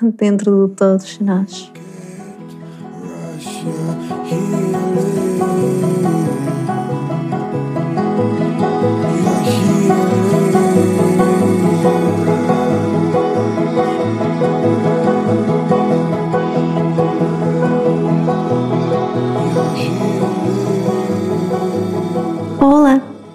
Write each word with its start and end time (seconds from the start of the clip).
dentro 0.16 0.68
de 0.68 0.74
todos 0.74 1.18
nós. 1.20 1.70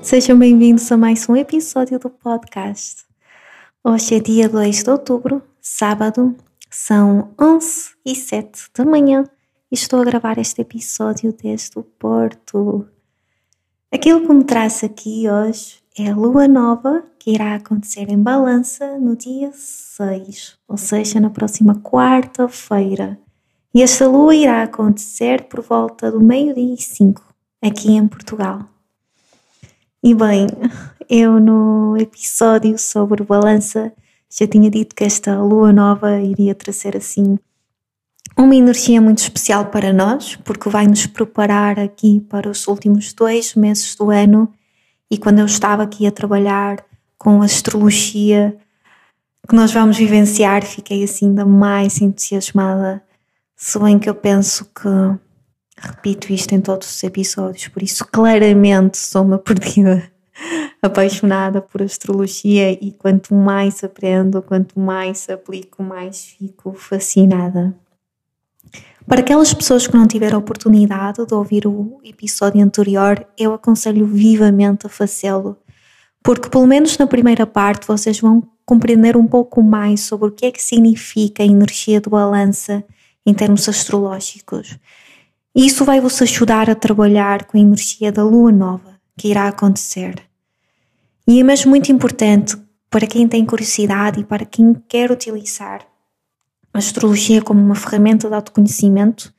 Sejam 0.01 0.39
bem-vindos 0.39 0.89
a 0.91 0.95
mais 0.97 1.27
um 1.27 1.35
episódio 1.35 1.99
do 1.99 2.09
podcast. 2.09 3.03
Hoje 3.83 4.15
é 4.15 4.19
dia 4.21 4.47
2 4.47 4.83
de 4.83 4.89
outubro, 4.89 5.41
sábado, 5.59 6.33
são 6.69 7.33
11 7.39 7.91
e 8.05 8.15
7 8.15 8.69
da 8.75 8.85
manhã 8.85 9.23
e 9.71 9.75
estou 9.75 10.01
a 10.01 10.05
gravar 10.05 10.37
este 10.37 10.61
episódio 10.61 11.33
desde 11.33 11.77
o 11.79 11.83
Porto. 11.83 12.87
Aquilo 13.91 14.21
que 14.27 14.33
me 14.33 14.43
traz 14.43 14.83
aqui 14.83 15.29
hoje 15.29 15.79
é 15.97 16.09
a 16.09 16.15
lua 16.15 16.47
nova 16.47 17.03
que 17.17 17.31
irá 17.31 17.55
acontecer 17.55 18.09
em 18.09 18.21
Balança 18.21 18.97
no 18.99 19.15
dia 19.15 19.51
6, 19.53 20.57
ou 20.67 20.77
seja, 20.77 21.19
na 21.19 21.29
próxima 21.29 21.75
quarta-feira. 21.75 23.17
E 23.73 23.81
esta 23.81 24.07
lua 24.07 24.35
irá 24.35 24.63
acontecer 24.63 25.45
por 25.49 25.61
volta 25.61 26.11
do 26.11 26.21
meio-dia 26.21 26.73
e 26.73 26.81
5 26.81 27.21
aqui 27.61 27.91
em 27.91 28.07
Portugal. 28.07 28.61
E 30.03 30.13
bem, 30.13 30.47
eu 31.09 31.39
no 31.39 31.97
episódio 31.97 32.77
sobre 32.77 33.23
balança 33.23 33.91
já 34.29 34.47
tinha 34.47 34.69
dito 34.69 34.95
que 34.95 35.03
esta 35.03 35.41
lua 35.41 35.71
nova 35.71 36.19
iria 36.19 36.53
trazer 36.53 36.97
assim 36.97 37.37
uma 38.37 38.55
energia 38.55 39.01
muito 39.01 39.19
especial 39.19 39.67
para 39.67 39.93
nós, 39.93 40.35
porque 40.37 40.69
vai 40.69 40.87
nos 40.87 41.05
preparar 41.05 41.79
aqui 41.79 42.19
para 42.19 42.49
os 42.49 42.67
últimos 42.67 43.13
dois 43.13 43.55
meses 43.55 43.95
do 43.95 44.09
ano. 44.09 44.51
E 45.09 45.17
quando 45.17 45.39
eu 45.39 45.45
estava 45.45 45.83
aqui 45.83 46.05
a 46.05 46.11
trabalhar 46.11 46.83
com 47.17 47.41
a 47.41 47.45
astrologia 47.45 48.57
que 49.47 49.55
nós 49.55 49.71
vamos 49.71 49.97
vivenciar, 49.97 50.65
fiquei 50.65 51.03
assim 51.03 51.27
ainda 51.27 51.45
mais 51.45 52.01
entusiasmada. 52.01 53.01
Se 53.55 53.79
bem 53.79 53.97
que 53.97 54.09
eu 54.09 54.15
penso 54.15 54.65
que 54.65 54.89
repito 55.77 56.33
isto 56.33 56.53
em 56.53 56.61
todos 56.61 56.89
os 56.89 57.03
episódios, 57.03 57.67
por 57.67 57.83
isso 57.83 58.05
claramente 58.05 58.97
sou 58.97 59.23
uma 59.23 59.37
perdida 59.39 60.11
apaixonada 60.81 61.61
por 61.61 61.81
astrologia 61.81 62.71
e 62.71 62.91
quanto 62.91 63.33
mais 63.33 63.83
aprendo, 63.83 64.41
quanto 64.41 64.79
mais 64.79 65.29
aplico, 65.29 65.81
mais 65.81 66.25
fico 66.25 66.73
fascinada. 66.73 67.75
Para 69.07 69.21
aquelas 69.21 69.53
pessoas 69.53 69.85
que 69.85 69.95
não 69.95 70.07
tiveram 70.07 70.39
oportunidade 70.39 71.25
de 71.25 71.33
ouvir 71.33 71.67
o 71.67 71.99
episódio 72.03 72.63
anterior, 72.63 73.25
eu 73.37 73.53
aconselho 73.53 74.05
vivamente 74.05 74.87
a 74.87 74.89
fazê-lo, 74.89 75.57
porque 76.23 76.49
pelo 76.49 76.65
menos 76.65 76.97
na 76.97 77.05
primeira 77.05 77.45
parte 77.45 77.87
vocês 77.87 78.19
vão 78.19 78.43
compreender 78.65 79.15
um 79.15 79.27
pouco 79.27 79.61
mais 79.61 80.01
sobre 80.01 80.29
o 80.29 80.31
que 80.31 80.47
é 80.47 80.51
que 80.51 80.61
significa 80.61 81.43
a 81.43 81.45
energia 81.45 82.01
de 82.01 82.09
balança 82.09 82.83
em 83.25 83.33
termos 83.33 83.69
astrológicos 83.69 84.79
isso 85.55 85.85
vai 85.85 86.01
vos 86.01 86.21
ajudar 86.21 86.69
a 86.69 86.75
trabalhar 86.75 87.45
com 87.45 87.57
a 87.57 87.61
energia 87.61 88.11
da 88.11 88.21
lua 88.21 88.51
nova 88.51 88.94
que 89.17 89.29
irá 89.29 89.47
acontecer. 89.47 90.21
E 91.27 91.39
é 91.39 91.43
mesmo 91.43 91.69
muito 91.69 91.91
importante 91.91 92.55
para 92.89 93.07
quem 93.07 93.27
tem 93.27 93.45
curiosidade 93.45 94.19
e 94.21 94.23
para 94.23 94.45
quem 94.45 94.73
quer 94.87 95.11
utilizar 95.11 95.85
a 96.73 96.77
astrologia 96.77 97.41
como 97.41 97.61
uma 97.61 97.75
ferramenta 97.75 98.27
de 98.27 98.35
autoconhecimento 98.35 99.33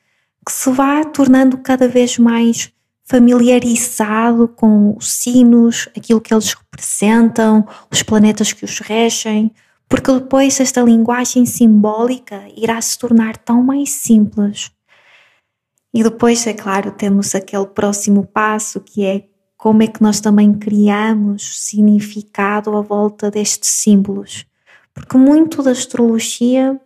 que 0.45 0.53
se 0.53 0.71
vá 0.71 1.05
tornando 1.05 1.59
cada 1.59 1.87
vez 1.89 2.19
mais 2.19 2.73
familiarizado 3.05 4.49
com 4.49 4.97
os 4.97 5.13
sinos, 5.13 5.89
aquilo 5.97 6.21
que 6.21 6.33
eles 6.33 6.55
representam, 6.55 7.67
os 7.91 8.03
planetas 8.03 8.53
que 8.53 8.65
os 8.65 8.81
regem, 8.81 9.53
porque 9.89 10.13
depois 10.13 10.59
esta 10.59 10.81
linguagem 10.81 11.47
simbólica 11.47 12.43
irá 12.57 12.81
se 12.81 12.99
tornar 12.99 13.37
tão 13.37 13.63
mais 13.63 13.91
simples 13.91 14.73
e 15.97 16.03
depois, 16.03 16.47
é 16.47 16.53
claro, 16.53 16.91
temos 16.93 17.35
aquele 17.35 17.67
próximo 17.67 18.27
passo 18.27 18.83
que 18.83 19.03
é 19.03 19.25
como 19.57 19.83
é 19.83 19.87
que 19.87 20.03
nós 20.03 20.21
também 20.21 20.53
criamos 20.53 21.61
significado 21.61 22.77
à 22.77 22.81
volta 22.81 23.31
destes 23.31 23.71
símbolos. 23.71 24.47
Porque 24.95 25.17
muito 25.17 25.63
da 25.63 25.71
astrologia 25.71 26.79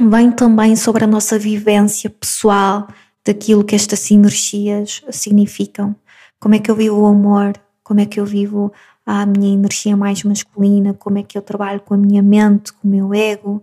vem 0.00 0.30
também 0.30 0.76
sobre 0.76 1.04
a 1.04 1.06
nossa 1.06 1.38
vivência 1.38 2.08
pessoal 2.08 2.88
daquilo 3.24 3.64
que 3.64 3.74
estas 3.74 4.10
energias 4.10 5.02
significam. 5.10 5.94
Como 6.38 6.54
é 6.54 6.58
que 6.58 6.70
eu 6.70 6.74
vivo 6.74 7.00
o 7.00 7.06
amor? 7.06 7.54
Como 7.82 8.00
é 8.00 8.06
que 8.06 8.18
eu 8.18 8.26
vivo 8.26 8.72
a 9.04 9.26
minha 9.26 9.52
energia 9.52 9.96
mais 9.96 10.22
masculina? 10.22 10.94
Como 10.94 11.18
é 11.18 11.22
que 11.22 11.36
eu 11.36 11.42
trabalho 11.42 11.80
com 11.80 11.94
a 11.94 11.98
minha 11.98 12.22
mente, 12.22 12.72
com 12.72 12.86
o 12.86 12.90
meu 12.90 13.14
ego? 13.14 13.62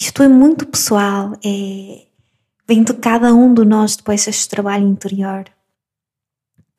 Isto 0.00 0.22
é 0.22 0.28
muito 0.28 0.66
pessoal, 0.66 1.32
é, 1.44 2.06
vem 2.66 2.82
de 2.82 2.92
cada 2.94 3.32
um 3.32 3.54
de 3.54 3.64
nós 3.64 3.96
depois 3.96 4.26
este 4.26 4.48
trabalho 4.48 4.86
interior. 4.86 5.44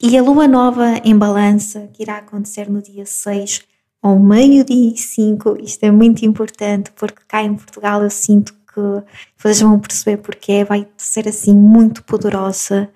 E 0.02 0.18
a 0.18 0.22
lua 0.22 0.48
nova 0.48 1.00
em 1.04 1.18
balança, 1.18 1.90
que 1.94 2.04
irá 2.04 2.18
acontecer 2.18 2.70
no 2.70 2.82
dia 2.82 3.06
6, 3.06 3.64
ao 4.02 4.20
meio-dia 4.20 4.94
e 4.94 4.98
5, 4.98 5.58
isto 5.62 5.84
é 5.84 5.90
muito 5.90 6.26
importante 6.26 6.92
porque 6.92 7.22
cá 7.28 7.42
em 7.42 7.56
Portugal 7.56 8.04
eu 8.04 8.10
sinto 8.10 8.54
que 8.54 8.82
vocês 9.38 9.62
vão 9.62 9.80
perceber 9.80 10.18
porque 10.18 10.64
vai 10.66 10.88
ser 10.98 11.28
assim 11.28 11.56
muito 11.56 12.04
poderosa. 12.04 12.90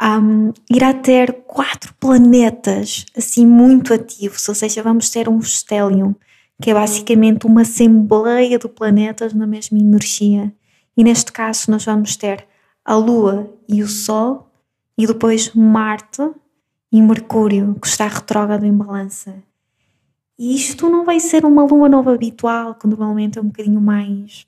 Um, 0.00 0.52
irá 0.70 0.94
ter 0.94 1.42
quatro 1.44 1.92
planetas 1.94 3.04
assim 3.16 3.44
muito 3.44 3.92
ativos, 3.92 4.48
ou 4.48 4.54
seja, 4.54 4.80
vamos 4.80 5.10
ter 5.10 5.28
um 5.28 5.40
stellium, 5.40 6.14
que 6.62 6.70
é 6.70 6.74
basicamente 6.74 7.46
uma 7.46 7.62
assembleia 7.62 8.58
de 8.58 8.68
planetas 8.68 9.34
na 9.34 9.46
mesma 9.46 9.76
energia. 9.78 10.52
E 10.96 11.02
neste 11.02 11.32
caso 11.32 11.70
nós 11.70 11.84
vamos 11.84 12.16
ter 12.16 12.46
a 12.84 12.94
Lua 12.94 13.52
e 13.68 13.82
o 13.82 13.88
Sol 13.88 14.47
e 14.98 15.06
depois 15.06 15.54
Marte 15.54 16.28
e 16.90 17.00
Mercúrio 17.00 17.76
que 17.80 17.86
está 17.86 18.08
retrógrado 18.08 18.66
em 18.66 18.76
balança. 18.76 19.40
E 20.36 20.56
isto 20.56 20.90
não 20.90 21.04
vai 21.04 21.20
ser 21.20 21.44
uma 21.44 21.64
lua 21.64 21.88
nova 21.88 22.12
habitual, 22.12 22.74
que 22.74 22.86
normalmente 22.86 23.38
é 23.38 23.42
um 23.42 23.46
bocadinho 23.46 23.80
mais 23.80 24.46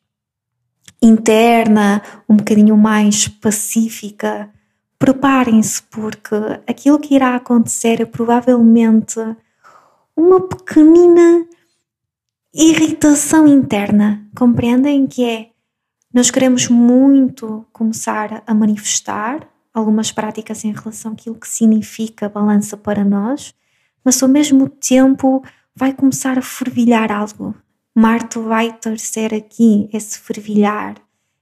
interna, 1.00 2.02
um 2.28 2.36
bocadinho 2.36 2.76
mais 2.76 3.28
pacífica. 3.28 4.50
Preparem-se, 4.98 5.82
porque 5.84 6.34
aquilo 6.66 6.98
que 6.98 7.14
irá 7.14 7.36
acontecer 7.36 8.00
é 8.00 8.04
provavelmente 8.04 9.18
uma 10.16 10.40
pequenina 10.40 11.46
irritação 12.52 13.46
interna. 13.46 14.28
Compreendem 14.36 15.06
que 15.06 15.24
é 15.24 15.50
nós 16.12 16.30
queremos 16.30 16.68
muito 16.68 17.64
começar 17.72 18.42
a 18.46 18.52
manifestar 18.52 19.48
algumas 19.72 20.10
práticas 20.12 20.64
em 20.64 20.72
relação 20.72 21.12
àquilo 21.12 21.36
que 21.36 21.48
significa 21.48 22.28
balança 22.28 22.76
para 22.76 23.04
nós, 23.04 23.54
mas 24.04 24.22
ao 24.22 24.28
mesmo 24.28 24.68
tempo 24.68 25.42
vai 25.74 25.92
começar 25.92 26.38
a 26.38 26.42
fervilhar 26.42 27.12
algo. 27.12 27.54
Marte 27.94 28.38
vai 28.38 28.72
tercer 28.72 29.34
aqui 29.34 29.88
esse 29.92 30.18
fervilhar, 30.18 30.96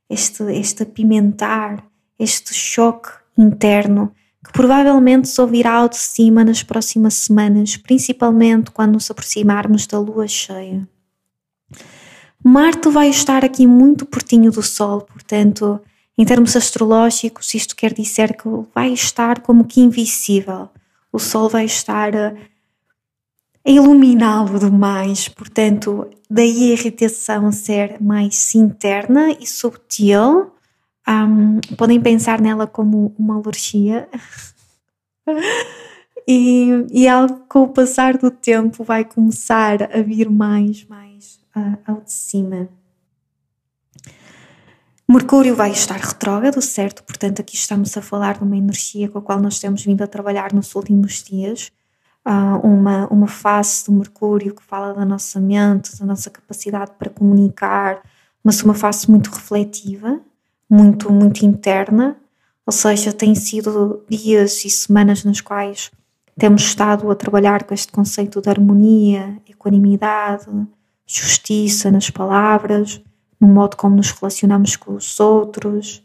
este, 0.09 0.43
este 0.53 0.83
apimentar, 0.83 1.85
este 2.19 2.55
choque 2.55 3.11
interno 3.37 4.13
que 4.45 4.53
provavelmente 4.53 5.29
se 5.29 5.41
ouvirá 5.41 5.75
ao 5.75 5.89
de 5.89 5.99
cima 5.99 6.45
nas 6.45 6.63
próximas 6.63 7.15
semanas, 7.15 7.77
principalmente 7.77 8.71
quando 8.71 8.95
nos 8.95 9.11
aproximarmos 9.11 9.87
da 9.87 9.99
lua 9.99 10.27
cheia. 10.27 10.89
Marte 12.43 12.89
vai 12.89 13.09
estar 13.09 13.45
aqui 13.45 13.67
muito 13.67 14.07
pertinho 14.07 14.51
do 14.51 14.63
Sol, 14.63 15.03
portanto, 15.03 15.81
em 16.19 16.25
termos 16.25 16.57
astrológicos, 16.57 17.55
isto 17.55 17.77
quer 17.77 17.95
dizer 17.95 18.37
que 18.37 18.49
vai 18.75 18.93
estar 18.93 19.41
como 19.41 19.65
que 19.65 19.81
invisível. 19.81 20.69
O 21.13 21.19
Sol 21.21 21.49
vai 21.49 21.65
estar 21.65 22.15
a, 22.15 22.35
iluminá-lo 23.65 24.59
demais, 24.59 25.29
portanto, 25.29 26.11
daí 26.29 26.71
a 26.71 26.73
irritação 26.73 27.53
ser 27.53 28.03
mais 28.03 28.53
interna 28.57 29.31
e 29.39 29.47
subtil. 29.47 30.51
Um, 31.09 31.61
podem 31.77 32.01
pensar 32.01 32.41
nela 32.41 32.67
como 32.67 33.15
uma 33.17 33.37
alergia. 33.37 34.09
e, 36.27 36.85
e 36.91 37.07
algo 37.07 37.45
com 37.49 37.63
o 37.63 37.69
passar 37.69 38.19
do 38.19 38.31
tempo 38.31 38.83
vai 38.83 39.05
começar 39.05 39.85
a 39.85 40.03
vir 40.03 40.29
mais, 40.29 40.85
mais 40.85 41.39
uh, 41.57 41.79
ao 41.87 42.01
de 42.01 42.13
cima. 42.13 42.69
Mercúrio 45.11 45.57
vai 45.57 45.71
estar 45.71 45.97
retrógrado, 45.97 46.61
certo? 46.61 47.03
Portanto, 47.03 47.41
aqui 47.41 47.57
estamos 47.57 47.97
a 47.97 48.03
falar 48.03 48.37
de 48.37 48.45
uma 48.45 48.59
energia 48.59 49.09
com 49.09 49.19
a 49.19 49.23
qual 49.23 49.41
nós 49.41 49.59
temos 49.59 49.83
vindo 49.83 50.03
a 50.03 50.07
trabalhar 50.07 50.53
nos 50.53 50.75
últimos 50.75 51.23
dias. 51.23 51.73
Uh, 52.27 52.59
uma, 52.63 53.07
uma 53.07 53.27
face 53.27 53.87
do 53.87 53.93
Mercúrio 53.93 54.55
que 54.55 54.63
fala 54.63 54.93
da 54.93 55.07
nossa 55.07 55.41
mente, 55.41 55.99
da 55.99 56.05
nossa 56.05 56.29
capacidade 56.29 56.91
para 56.99 57.09
comunicar, 57.09 58.03
mas 58.45 58.63
uma 58.63 58.75
face 58.75 59.11
muito 59.11 59.31
refletiva, 59.31 60.21
muito, 60.69 61.11
muito 61.11 61.43
interna. 61.43 62.15
Ou 62.67 62.73
seja, 62.73 63.11
têm 63.11 63.35
sido 63.35 64.05
dias 64.11 64.63
e 64.67 64.69
semanas 64.69 65.25
nas 65.25 65.41
quais 65.41 65.91
temos 66.39 66.61
estado 66.61 67.11
a 67.11 67.17
trabalhar 67.17 67.65
com 67.65 67.73
este 67.73 67.91
conceito 67.91 68.43
de 68.43 68.51
harmonia, 68.51 69.41
equanimidade, 69.49 70.51
justiça 71.07 71.91
nas 71.91 72.11
palavras 72.11 73.01
no 73.41 73.49
modo 73.49 73.77
como 73.77 73.97
nos 73.97 74.11
relacionamos 74.11 74.77
com 74.77 74.95
os 74.95 75.19
outros. 75.21 76.03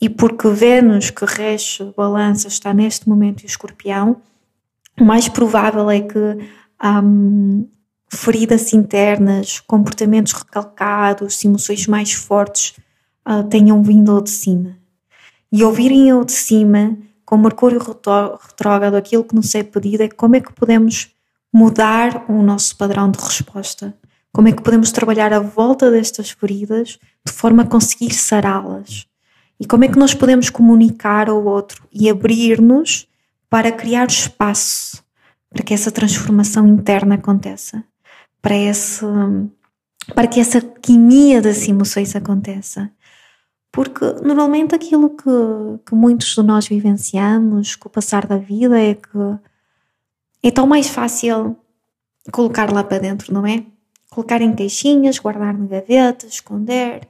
E 0.00 0.08
porque 0.08 0.48
Vênus, 0.48 1.10
que 1.10 1.24
rege 1.24 1.92
balança, 1.96 2.48
está 2.48 2.74
neste 2.74 3.08
momento 3.08 3.42
em 3.42 3.46
escorpião, 3.46 4.20
o 5.00 5.04
mais 5.04 5.28
provável 5.28 5.90
é 5.90 6.00
que 6.00 6.18
hum, 6.84 7.66
feridas 8.08 8.72
internas, 8.72 9.60
comportamentos 9.60 10.32
recalcados, 10.32 11.44
emoções 11.44 11.86
mais 11.86 12.12
fortes 12.12 12.74
uh, 13.28 13.42
tenham 13.48 13.82
vindo 13.82 14.12
ao 14.12 14.20
de 14.20 14.30
cima. 14.30 14.76
E 15.50 15.64
ouvirem 15.64 16.10
ao 16.10 16.24
de 16.24 16.32
cima, 16.32 16.96
com 17.24 17.36
Mercúrio 17.36 17.80
retrógrado, 17.80 18.94
aquilo 18.94 19.24
que 19.24 19.34
nos 19.34 19.54
é 19.54 19.62
pedido 19.62 20.02
é 20.02 20.08
como 20.08 20.36
é 20.36 20.40
que 20.40 20.52
podemos 20.52 21.10
mudar 21.52 22.24
o 22.28 22.42
nosso 22.42 22.76
padrão 22.76 23.10
de 23.10 23.18
resposta. 23.18 23.94
Como 24.34 24.48
é 24.48 24.52
que 24.52 24.64
podemos 24.64 24.90
trabalhar 24.90 25.32
à 25.32 25.38
volta 25.38 25.92
destas 25.92 26.30
feridas 26.30 26.98
de 27.24 27.32
forma 27.32 27.62
a 27.62 27.66
conseguir 27.66 28.12
sará-las? 28.12 29.06
E 29.60 29.64
como 29.64 29.84
é 29.84 29.88
que 29.88 29.96
nós 29.96 30.12
podemos 30.12 30.50
comunicar 30.50 31.30
ao 31.30 31.44
outro 31.44 31.86
e 31.92 32.10
abrir-nos 32.10 33.06
para 33.48 33.70
criar 33.70 34.08
espaço 34.08 35.04
para 35.48 35.62
que 35.62 35.72
essa 35.72 35.92
transformação 35.92 36.66
interna 36.66 37.14
aconteça, 37.14 37.84
para, 38.42 38.56
esse, 38.56 39.04
para 40.16 40.26
que 40.26 40.40
essa 40.40 40.60
quimia 40.60 41.40
das 41.40 41.68
emoções 41.68 42.16
aconteça? 42.16 42.90
Porque 43.70 44.04
normalmente 44.20 44.74
aquilo 44.74 45.10
que, 45.10 45.30
que 45.86 45.94
muitos 45.94 46.34
de 46.34 46.42
nós 46.42 46.66
vivenciamos 46.66 47.76
com 47.76 47.88
o 47.88 47.92
passar 47.92 48.26
da 48.26 48.36
vida 48.36 48.80
é 48.80 48.94
que 48.94 49.38
é 50.42 50.50
tão 50.50 50.66
mais 50.66 50.88
fácil 50.88 51.56
colocar 52.32 52.72
lá 52.72 52.82
para 52.82 52.98
dentro, 52.98 53.32
não 53.32 53.46
é? 53.46 53.64
Colocar 54.14 54.40
em 54.40 54.54
caixinhas, 54.54 55.18
guardar 55.18 55.58
na 55.58 55.66
gaveta, 55.66 56.26
esconder. 56.26 57.08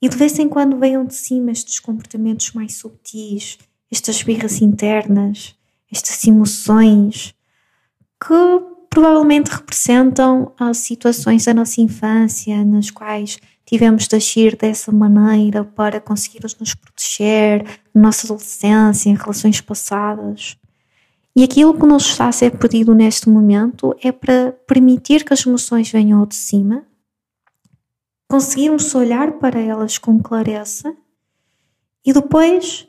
E 0.00 0.08
de 0.08 0.16
vez 0.16 0.38
em 0.38 0.48
quando 0.48 0.78
venham 0.78 1.04
de 1.04 1.14
cima 1.14 1.50
estes 1.50 1.80
comportamentos 1.80 2.52
mais 2.52 2.76
subtis, 2.76 3.58
estas 3.90 4.22
birras 4.22 4.62
internas, 4.62 5.56
estas 5.90 6.24
emoções 6.24 7.34
que 8.20 8.34
provavelmente 8.88 9.50
representam 9.50 10.52
as 10.56 10.78
situações 10.78 11.44
da 11.44 11.52
nossa 11.52 11.80
infância 11.80 12.64
nas 12.64 12.88
quais 12.88 13.38
tivemos 13.66 14.06
de 14.06 14.14
agir 14.14 14.56
dessa 14.56 14.92
maneira 14.92 15.64
para 15.64 16.00
conseguir 16.00 16.44
nos 16.60 16.74
proteger 16.74 17.64
na 17.92 18.02
nossa 18.02 18.26
adolescência, 18.26 19.10
em 19.10 19.16
relações 19.16 19.60
passadas. 19.60 20.56
E 21.36 21.42
aquilo 21.42 21.74
que 21.74 21.86
nos 21.86 22.06
está 22.06 22.28
a 22.28 22.32
ser 22.32 22.56
pedido 22.58 22.94
neste 22.94 23.28
momento 23.28 23.94
é 24.00 24.12
para 24.12 24.52
permitir 24.66 25.24
que 25.24 25.32
as 25.32 25.44
emoções 25.44 25.90
venham 25.90 26.20
ao 26.20 26.26
de 26.26 26.36
cima, 26.36 26.84
conseguirmos 28.28 28.94
olhar 28.94 29.32
para 29.32 29.58
elas 29.58 29.98
com 29.98 30.22
clareza 30.22 30.96
e 32.04 32.12
depois 32.12 32.86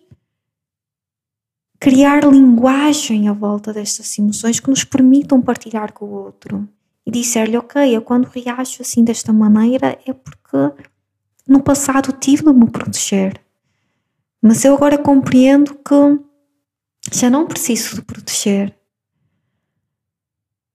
criar 1.80 2.24
linguagem 2.24 3.28
à 3.28 3.34
volta 3.34 3.74
destas 3.74 4.18
emoções 4.18 4.60
que 4.60 4.70
nos 4.70 4.84
permitam 4.84 5.42
partilhar 5.42 5.92
com 5.92 6.06
o 6.06 6.14
outro 6.14 6.68
e 7.06 7.12
dizer-lhe: 7.12 7.58
Ok, 7.58 7.96
eu 7.96 8.02
quando 8.02 8.26
reajo 8.26 8.82
assim 8.82 9.04
desta 9.04 9.34
maneira 9.34 9.98
é 10.06 10.14
porque 10.14 10.84
no 11.48 11.62
passado 11.62 12.12
tive 12.12 12.44
de 12.44 12.54
me 12.54 12.70
proteger, 12.70 13.40
mas 14.42 14.64
eu 14.64 14.76
agora 14.76 14.98
compreendo 14.98 15.76
que 15.76 16.25
já 17.12 17.30
não 17.30 17.48
preciso 17.48 17.96
de 17.96 18.02
proteger. 18.02 18.76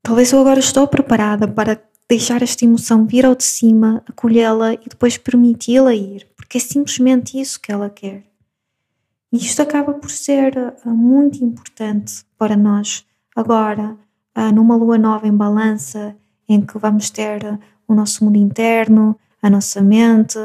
Talvez 0.03 0.33
eu 0.33 0.41
agora 0.41 0.61
estou 0.61 0.87
preparada 0.89 1.47
para 1.47 1.81
deixar 2.09 2.43
esta 2.43 2.65
emoção 2.65 3.07
vir 3.07 3.25
ao 3.25 3.37
de 3.37 3.45
cima, 3.45 4.03
acolhê-la 4.09 4.75
e 4.75 4.89
depois 4.89 5.17
permiti-la 5.17 5.95
ir, 5.95 6.27
porque 6.37 6.59
é 6.59 6.61
simplesmente 6.61 7.41
isso 7.41 7.61
que 7.61 7.71
ela 7.71 7.89
quer. 7.89 8.25
E 9.33 9.37
isto 9.37 9.63
acaba 9.63 9.95
por 9.95 10.11
ser 10.11 10.57
uh, 10.85 10.91
muito 10.91 11.45
importante 11.45 12.25
para 12.37 12.57
nós 12.57 13.07
agora, 13.37 13.97
uh, 14.37 14.53
numa 14.53 14.75
lua 14.75 14.99
nova 14.99 15.29
em 15.29 15.37
balança, 15.37 16.17
em 16.49 16.61
que 16.61 16.77
vamos 16.79 17.11
ter 17.11 17.45
uh, 17.45 17.59
o 17.87 17.95
nosso 17.95 18.25
mundo 18.25 18.37
interno, 18.37 19.17
a 19.41 19.49
nossa 19.49 19.81
mente, 19.81 20.39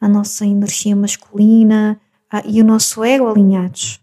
a 0.00 0.08
nossa 0.08 0.46
energia 0.46 0.96
masculina 0.96 2.00
e 2.46 2.62
o 2.62 2.64
nosso 2.64 3.04
ego 3.04 3.28
alinhados. 3.28 4.00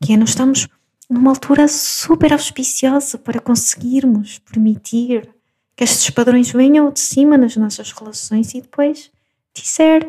Que 0.00 0.14
é, 0.14 0.16
nós 0.16 0.30
estamos 0.30 0.66
numa 1.08 1.30
altura 1.30 1.68
super 1.68 2.32
auspiciosa 2.32 3.18
para 3.18 3.40
conseguirmos 3.40 4.38
permitir 4.38 5.28
que 5.76 5.84
estes 5.84 6.10
padrões 6.10 6.50
venham 6.50 6.90
de 6.90 7.00
cima 7.00 7.36
nas 7.36 7.56
nossas 7.56 7.92
relações 7.92 8.54
e 8.54 8.60
depois 8.60 9.10
dizer: 9.54 10.06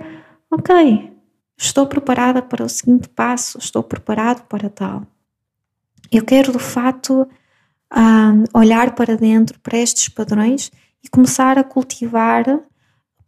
Ok, 0.49 1.11
estou 1.57 1.87
preparada 1.87 2.41
para 2.41 2.63
o 2.63 2.69
seguinte 2.69 3.09
passo, 3.09 3.57
estou 3.57 3.83
preparado 3.83 4.45
para 4.47 4.69
tal. 4.69 5.05
Eu 6.11 6.23
quero 6.23 6.51
de 6.51 6.59
fato 6.59 7.27
olhar 8.53 8.93
para 8.95 9.15
dentro 9.15 9.59
para 9.59 9.77
estes 9.77 10.09
padrões 10.09 10.71
e 11.03 11.09
começar 11.09 11.57
a 11.57 11.63
cultivar 11.63 12.59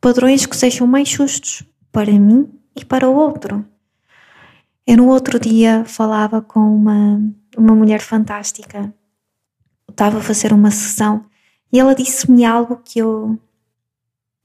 padrões 0.01 0.45
que 0.45 0.55
sejam 0.55 0.85
mais 0.85 1.07
justos 1.07 1.63
para 1.91 2.11
mim 2.11 2.49
e 2.75 2.83
para 2.83 3.09
o 3.09 3.15
outro. 3.15 3.65
Eu 4.85 4.97
no 4.97 5.07
outro 5.07 5.39
dia 5.39 5.83
falava 5.85 6.41
com 6.41 6.59
uma, 6.59 7.21
uma 7.57 7.73
mulher 7.73 7.99
fantástica. 7.99 8.93
estava 9.89 10.19
a 10.19 10.21
fazer 10.21 10.53
uma 10.53 10.69
sessão 10.69 11.25
e 11.73 11.79
ela 11.79 11.95
disse-me 11.95 12.45
algo 12.45 12.77
que 12.77 12.99
eu, 12.99 13.37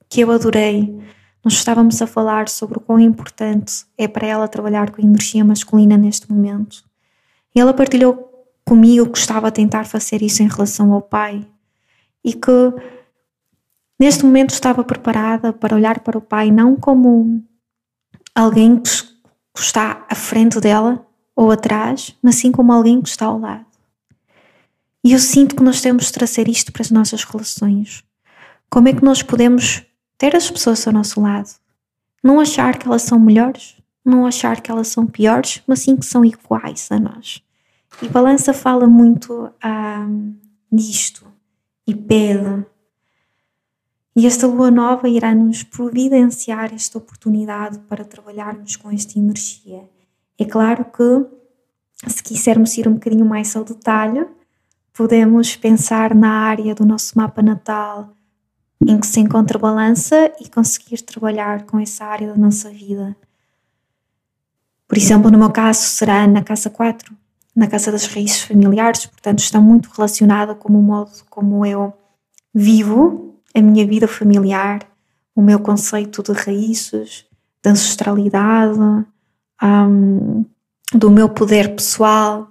que 0.08 0.22
eu 0.22 0.30
adorei. 0.32 0.98
Nós 1.44 1.54
estávamos 1.54 2.00
a 2.00 2.06
falar 2.06 2.48
sobre 2.48 2.78
o 2.78 2.80
quão 2.80 2.98
importante 2.98 3.84
é 3.98 4.08
para 4.08 4.26
ela 4.26 4.48
trabalhar 4.48 4.90
com 4.90 5.00
a 5.00 5.04
energia 5.04 5.44
masculina 5.44 5.96
neste 5.96 6.30
momento. 6.32 6.84
E 7.54 7.60
ela 7.60 7.74
partilhou 7.74 8.30
comigo 8.64 9.10
que 9.10 9.18
estava 9.18 9.48
a 9.48 9.52
tentar 9.52 9.84
fazer 9.84 10.22
isso 10.22 10.42
em 10.42 10.48
relação 10.48 10.92
ao 10.92 11.02
pai 11.02 11.46
e 12.24 12.32
que 12.32 12.72
neste 14.00 14.24
momento 14.24 14.50
estava 14.50 14.82
preparada 14.82 15.52
para 15.52 15.76
olhar 15.76 16.00
para 16.00 16.16
o 16.16 16.22
pai 16.22 16.50
não 16.50 16.76
como 16.76 17.44
alguém 18.34 18.80
que 18.80 19.60
está 19.60 20.06
à 20.08 20.14
frente 20.14 20.60
dela 20.60 21.06
ou 21.34 21.50
atrás, 21.50 22.16
mas 22.22 22.36
sim 22.36 22.52
como 22.52 22.72
alguém 22.72 23.00
que 23.00 23.08
está 23.08 23.26
ao 23.26 23.38
lado. 23.38 23.66
E 25.04 25.12
eu 25.12 25.18
sinto 25.18 25.56
que 25.56 25.62
nós 25.62 25.80
temos 25.80 26.06
de 26.06 26.12
trazer 26.12 26.48
isto 26.48 26.72
para 26.72 26.82
as 26.82 26.90
nossas 26.90 27.24
relações. 27.24 28.04
Como 28.70 28.88
é 28.88 28.92
que 28.92 29.04
nós 29.04 29.22
podemos 29.22 29.82
ter 30.16 30.36
as 30.36 30.50
pessoas 30.50 30.86
ao 30.86 30.92
nosso 30.92 31.20
lado? 31.20 31.50
Não 32.22 32.38
achar 32.38 32.78
que 32.78 32.86
elas 32.86 33.02
são 33.02 33.18
melhores, 33.18 33.76
não 34.04 34.26
achar 34.26 34.60
que 34.60 34.70
elas 34.70 34.88
são 34.88 35.06
piores, 35.06 35.60
mas 35.66 35.80
sim 35.80 35.96
que 35.96 36.06
são 36.06 36.24
iguais 36.24 36.88
a 36.90 37.00
nós. 37.00 37.42
E 38.00 38.08
Balança 38.08 38.54
fala 38.54 38.86
muito 38.86 39.50
ah, 39.60 40.06
e 41.86 41.94
pede 41.94 42.64
e 44.14 44.26
esta 44.26 44.46
lua 44.46 44.70
nova 44.70 45.08
irá 45.08 45.34
nos 45.34 45.62
providenciar 45.62 46.74
esta 46.74 46.98
oportunidade 46.98 47.78
para 47.88 48.04
trabalharmos 48.04 48.76
com 48.76 48.90
esta 48.90 49.18
energia. 49.18 49.88
É 50.38 50.44
claro 50.44 50.84
que, 50.84 52.08
se 52.08 52.22
quisermos 52.22 52.76
ir 52.76 52.88
um 52.88 52.94
bocadinho 52.94 53.24
mais 53.24 53.54
ao 53.54 53.64
detalhe, 53.64 54.26
podemos 54.92 55.56
pensar 55.56 56.14
na 56.14 56.30
área 56.30 56.74
do 56.74 56.84
nosso 56.84 57.16
mapa 57.16 57.42
natal 57.42 58.16
em 58.86 58.98
que 58.98 59.06
se 59.06 59.20
encontra 59.20 59.58
balança 59.58 60.32
e 60.40 60.48
conseguir 60.48 61.02
trabalhar 61.02 61.64
com 61.66 61.78
essa 61.78 62.04
área 62.04 62.28
da 62.28 62.36
nossa 62.36 62.68
vida. 62.70 63.16
Por 64.88 64.98
exemplo, 64.98 65.30
no 65.30 65.38
meu 65.38 65.50
caso, 65.50 65.80
será 65.82 66.26
na 66.26 66.42
casa 66.42 66.68
4, 66.68 67.16
na 67.54 67.66
casa 67.66 67.92
das 67.92 68.06
raízes 68.06 68.42
familiares, 68.42 69.06
portanto, 69.06 69.38
está 69.38 69.60
muito 69.60 69.88
relacionada 69.94 70.54
com 70.54 70.72
o 70.72 70.82
modo 70.82 71.12
como 71.30 71.64
eu 71.64 71.92
vivo 72.52 73.40
a 73.54 73.60
minha 73.60 73.86
vida 73.86 74.08
familiar, 74.08 74.80
o 75.34 75.40
meu 75.40 75.60
conceito 75.60 76.22
de 76.22 76.32
raízes, 76.32 77.24
de 77.62 77.70
ancestralidade, 77.70 79.06
um, 79.62 80.44
do 80.92 81.10
meu 81.10 81.28
poder 81.28 81.74
pessoal. 81.74 82.50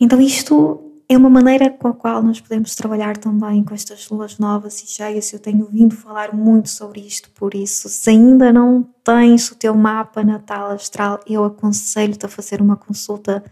Então, 0.00 0.20
isto 0.20 0.90
é 1.08 1.16
uma 1.16 1.28
maneira 1.28 1.68
com 1.68 1.88
a 1.88 1.92
qual 1.92 2.22
nós 2.22 2.40
podemos 2.40 2.74
trabalhar 2.76 3.16
também 3.16 3.64
com 3.64 3.74
estas 3.74 4.08
luas 4.08 4.38
novas 4.38 4.80
e 4.82 4.86
cheias. 4.86 5.32
Eu 5.32 5.40
tenho 5.40 5.66
vindo 5.66 5.94
falar 5.94 6.32
muito 6.32 6.68
sobre 6.68 7.00
isto, 7.00 7.30
por 7.30 7.54
isso, 7.54 7.88
se 7.88 8.10
ainda 8.10 8.52
não 8.52 8.88
tens 9.02 9.50
o 9.50 9.56
teu 9.56 9.74
mapa 9.74 10.22
natal 10.22 10.70
astral, 10.70 11.18
eu 11.26 11.44
aconselho-te 11.44 12.24
a 12.24 12.28
fazer 12.28 12.62
uma 12.62 12.76
consulta, 12.76 13.42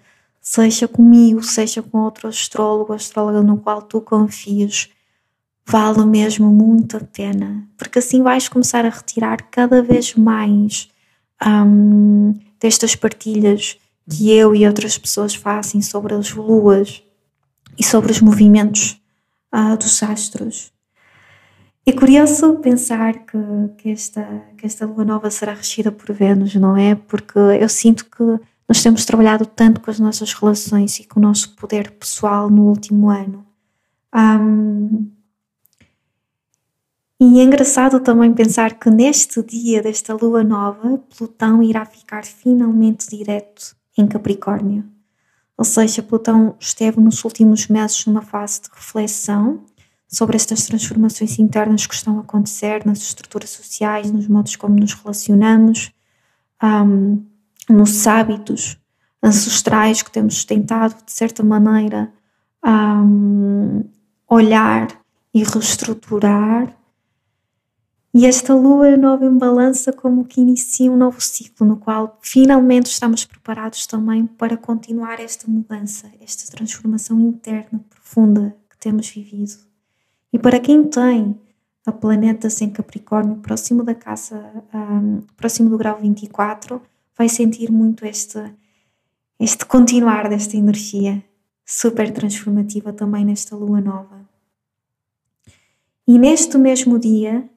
seja 0.41 0.87
comigo, 0.87 1.43
seja 1.43 1.83
com 1.83 1.99
outro 1.99 2.29
astrólogo, 2.29 2.93
astróloga 2.93 3.43
no 3.43 3.59
qual 3.59 3.83
tu 3.83 4.01
confies. 4.01 4.91
Vale 5.67 6.07
mesmo 6.07 6.49
muito 6.49 6.97
a 6.97 7.01
pena, 7.01 7.69
porque 7.77 7.99
assim 7.99 8.23
vais 8.23 8.49
começar 8.49 8.87
a 8.87 8.89
retirar 8.89 9.43
cada 9.51 9.83
vez 9.83 10.15
mais 10.15 10.89
um, 11.47 12.35
destas 12.61 12.95
partilhas 12.95 13.79
que 14.09 14.31
eu 14.31 14.55
e 14.55 14.67
outras 14.67 14.97
pessoas 14.97 15.35
fazem 15.35 15.83
sobre 15.83 16.15
as 16.15 16.33
luas 16.33 17.03
e 17.79 17.85
sobre 17.85 18.11
os 18.11 18.21
movimentos 18.21 19.01
uh, 19.55 19.77
dos 19.77 20.03
astros. 20.03 20.73
É 21.87 21.93
curioso 21.93 22.57
pensar 22.57 23.25
que, 23.25 23.39
que, 23.79 23.91
esta, 23.91 24.23
que 24.57 24.67
esta 24.67 24.85
lua 24.85 25.05
nova 25.05 25.31
será 25.31 25.55
regida 25.55 25.91
por 25.91 26.15
Vênus, 26.15 26.55
não 26.55 26.77
é? 26.77 26.95
Porque 26.95 27.39
eu 27.39 27.69
sinto 27.69 28.05
que 28.05 28.23
nós 28.69 28.83
temos 28.83 29.07
trabalhado 29.07 29.47
tanto 29.47 29.81
com 29.81 29.91
as 29.91 29.99
nossas 29.99 30.35
relações 30.35 30.99
e 30.99 31.05
com 31.05 31.19
o 31.19 31.23
nosso 31.23 31.55
poder 31.57 31.93
pessoal 31.93 32.51
no 32.51 32.65
último 32.65 33.09
ano. 33.09 33.47
Um, 34.15 35.11
e 37.21 37.41
é 37.41 37.43
engraçado 37.43 37.99
também 37.99 38.33
pensar 38.33 38.79
que 38.79 38.89
neste 38.89 39.43
dia 39.43 39.83
desta 39.83 40.15
lua 40.15 40.45
nova, 40.45 40.99
Plutão 41.17 41.61
irá 41.63 41.85
ficar 41.85 42.25
finalmente 42.25 43.11
direto 43.11 43.77
em 43.97 44.07
Capricórnio. 44.07 44.85
Ou 45.57 45.65
seja, 45.65 46.01
Plutão 46.01 46.55
esteve 46.61 47.01
nos 47.01 47.25
últimos 47.25 47.67
meses 47.67 48.07
numa 48.07 48.23
fase 48.23 48.63
de 48.63 48.69
reflexão 48.73 49.65
sobre 50.07 50.37
estas 50.37 50.67
transformações 50.67 51.41
internas 51.41 51.87
que 51.87 51.95
estão 51.95 52.19
a 52.19 52.21
acontecer 52.21 52.87
nas 52.87 52.99
estruturas 52.99 53.51
sociais, 53.51 54.13
nos 54.13 54.29
modos 54.29 54.55
como 54.55 54.79
nos 54.79 54.95
relacionamos, 54.95 55.91
um, 56.63 57.25
nos 57.69 58.07
hábitos 58.07 58.79
ancestrais 59.21 60.03
que 60.03 60.13
temos 60.13 60.45
tentado, 60.45 60.95
de 61.05 61.13
certa 61.13 61.43
maneira, 61.43 62.13
um, 62.65 63.83
olhar 64.29 64.87
e 65.35 65.43
reestruturar 65.43 66.78
e 68.13 68.25
esta 68.25 68.55
lua 68.55 68.97
nova 68.97 69.25
em 69.27 69.37
balança 69.37 69.93
como 69.93 70.25
que 70.25 70.41
inicia 70.41 70.91
um 70.91 70.97
novo 70.97 71.21
ciclo 71.21 71.67
no 71.67 71.77
qual 71.77 72.19
finalmente 72.23 72.87
estamos 72.87 73.25
preparados 73.25 73.87
também 73.87 74.27
para 74.27 74.57
continuar 74.57 75.21
esta 75.21 75.51
mudança, 75.51 76.11
esta 76.21 76.51
transformação 76.51 77.21
interna 77.21 77.85
profunda 77.91 78.57
que 78.71 78.79
temos 78.79 79.09
vivido. 79.11 79.59
E 80.33 80.39
para 80.39 80.59
quem 80.59 80.85
tem 80.85 81.39
a 81.85 81.93
planetas 81.93 82.61
em 82.61 82.71
Capricórnio 82.71 83.37
próximo 83.37 83.83
da 83.83 83.95
casa, 83.95 84.53
um, 84.75 85.21
próximo 85.37 85.71
do 85.71 85.79
grau 85.79 85.99
24, 86.01 86.81
vai 87.17 87.29
sentir 87.29 87.71
muito 87.71 88.05
este, 88.07 88.39
este 89.39 89.65
continuar 89.67 90.29
desta 90.29 90.57
energia 90.57 91.23
super 91.65 92.11
transformativa 92.11 92.93
também 92.93 93.25
nesta 93.25 93.55
lua 93.55 93.81
nova. 93.81 94.27
E 96.07 96.19
neste 96.19 96.57
mesmo 96.57 96.99
dia, 96.99 97.49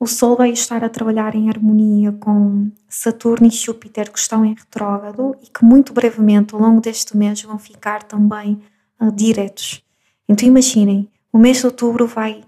o 0.00 0.06
Sol 0.06 0.36
vai 0.36 0.50
estar 0.50 0.84
a 0.84 0.88
trabalhar 0.88 1.34
em 1.34 1.48
harmonia 1.48 2.12
com 2.12 2.70
Saturno 2.88 3.48
e 3.48 3.50
Júpiter 3.50 4.12
que 4.12 4.18
estão 4.18 4.44
em 4.44 4.54
retrógrado 4.54 5.36
e 5.42 5.46
que 5.46 5.64
muito 5.64 5.92
brevemente 5.92 6.54
ao 6.54 6.60
longo 6.60 6.80
deste 6.80 7.16
mês 7.16 7.42
vão 7.42 7.58
ficar 7.58 8.04
também 8.04 8.62
uh, 9.00 9.10
diretos. 9.10 9.82
Então 10.28 10.46
imaginem, 10.46 11.08
o 11.32 11.38
mês 11.38 11.58
de 11.58 11.66
outubro 11.66 12.06
vai 12.06 12.44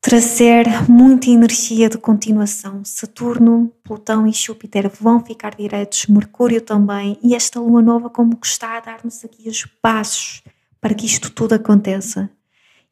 trazer 0.00 0.66
muita 0.88 1.28
energia 1.28 1.88
de 1.88 1.98
continuação. 1.98 2.84
Saturno, 2.84 3.72
Plutão 3.82 4.26
e 4.26 4.32
Júpiter 4.32 4.88
vão 4.88 5.24
ficar 5.24 5.56
diretos, 5.56 6.06
Mercúrio 6.06 6.60
também, 6.60 7.18
e 7.22 7.34
esta 7.34 7.58
lua 7.58 7.82
nova 7.82 8.08
como 8.08 8.36
que 8.36 8.46
está 8.46 8.76
a 8.76 8.80
dar-nos 8.80 9.24
aqui 9.24 9.48
os 9.48 9.64
passos 9.80 10.42
para 10.80 10.94
que 10.94 11.06
isto 11.06 11.30
tudo 11.30 11.54
aconteça. 11.54 12.30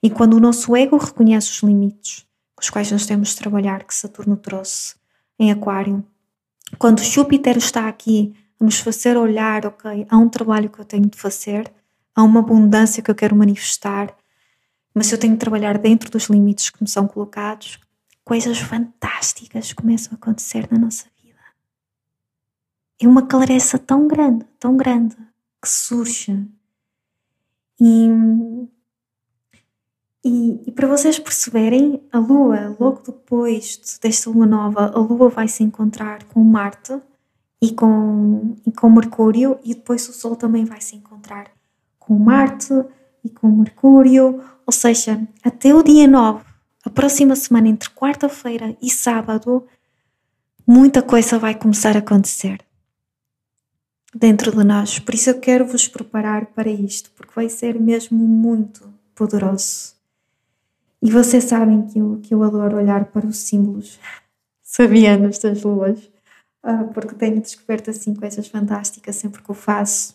E 0.03 0.09
quando 0.09 0.35
o 0.35 0.41
nosso 0.41 0.75
ego 0.75 0.97
reconhece 0.97 1.51
os 1.51 1.63
limites, 1.63 2.30
os 2.61 2.69
quais 2.69 2.91
nós 2.93 3.07
temos 3.07 3.31
de 3.31 3.37
trabalhar, 3.37 3.85
que 3.85 3.95
Saturno 3.95 4.37
trouxe 4.37 4.95
em 5.39 5.51
Aquário. 5.51 6.05
Quando 6.79 7.03
Júpiter 7.03 7.57
está 7.57 7.89
aqui 7.89 8.35
a 8.61 8.65
nos 8.65 8.79
fazer 8.79 9.17
olhar, 9.17 9.65
ok, 9.65 10.07
há 10.09 10.19
um 10.19 10.29
trabalho 10.29 10.69
que 10.69 10.79
eu 10.79 10.85
tenho 10.85 11.07
de 11.07 11.19
fazer, 11.19 11.73
há 12.15 12.23
uma 12.23 12.41
abundância 12.41 13.03
que 13.03 13.11
eu 13.11 13.15
quero 13.15 13.35
manifestar, 13.35 14.15
mas 14.95 15.11
eu 15.11 15.19
tenho 15.19 15.33
de 15.33 15.39
trabalhar 15.39 15.79
dentro 15.79 16.11
dos 16.11 16.25
limites 16.25 16.69
que 16.69 16.83
me 16.83 16.89
são 16.89 17.09
colocados, 17.09 17.81
coisas 18.23 18.59
fantásticas 18.59 19.73
começam 19.73 20.13
a 20.13 20.17
acontecer 20.17 20.69
na 20.71 20.79
nossa 20.79 21.07
vida. 21.23 21.39
É 23.01 23.09
uma 23.09 23.27
clareza 23.27 23.79
tão 23.79 24.07
grande, 24.07 24.45
tão 24.59 24.77
grande, 24.77 25.17
que 25.63 25.69
surge. 25.69 26.47
E 27.81 28.09
e, 30.25 30.61
e, 30.67 30.73
para 30.73 30.87
vocês 30.87 31.19
perceberem, 31.19 32.03
a 32.13 32.19
Lua, 32.19 32.77
logo 32.79 33.03
depois 33.07 33.99
desta 34.03 34.29
Lua 34.29 34.47
nova, 34.47 34.87
a 34.95 34.99
Lua 34.99 35.29
vai 35.31 35.49
se 35.49 35.63
encontrar 35.63 36.25
com 36.25 36.45
Marte 36.45 37.01
e 37.61 37.73
com, 37.73 38.57
e 38.67 38.73
com 38.73 38.91
Mercúrio, 38.91 39.59
e 39.65 39.75
depois 39.75 40.07
o 40.09 40.13
Sol 40.13 40.37
também 40.37 40.65
vai 40.65 40.81
se 40.81 40.97
encontrar 40.97 41.51
com 41.99 42.19
Marte 42.19 42.75
e 43.25 43.31
com 43.31 43.49
Mercúrio, 43.49 44.43
ou 44.67 44.73
seja, 44.73 45.27
até 45.43 45.75
o 45.75 45.83
dia 45.83 46.07
9, 46.07 46.45
a 46.85 46.91
próxima 46.91 47.35
semana, 47.37 47.69
entre 47.69 47.91
quarta-feira 47.91 48.77
e 48.81 48.91
sábado, 48.91 49.67
muita 50.67 51.03
coisa 51.03 51.39
vai 51.39 51.55
começar 51.55 51.97
a 51.97 52.01
acontecer 52.01 52.61
dentro 54.15 54.51
de 54.51 54.65
nós. 54.65 54.99
Por 54.99 55.15
isso 55.15 55.31
eu 55.31 55.41
quero 55.41 55.67
vos 55.67 55.89
preparar 55.89 56.47
para 56.47 56.69
isto, 56.69 57.11
porque 57.13 57.33
vai 57.35 57.49
ser 57.49 57.79
mesmo 57.79 58.19
muito 58.19 58.89
poderoso. 59.15 60.00
E 61.03 61.11
vocês 61.11 61.45
sabem 61.45 61.87
que 61.87 61.99
eu, 61.99 62.21
que 62.23 62.35
eu 62.35 62.43
adoro 62.43 62.77
olhar 62.77 63.07
para 63.07 63.27
os 63.27 63.39
símbolos 63.39 63.99
sabianos 64.63 65.39
das 65.39 65.63
luas, 65.63 65.99
uh, 66.65 66.93
porque 66.93 67.15
tenho 67.15 67.41
descoberto 67.41 67.91
assim 67.91 68.15
coisas 68.15 68.47
fantásticas 68.47 69.17
sempre 69.17 69.43
que 69.43 69.51
o 69.51 69.55
faço. 69.55 70.15